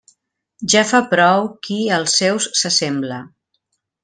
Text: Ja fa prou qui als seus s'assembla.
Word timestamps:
Ja 0.73 0.81
fa 0.91 1.01
prou 1.11 1.45
qui 1.67 1.77
als 1.99 2.17
seus 2.23 2.49
s'assembla. 2.63 3.21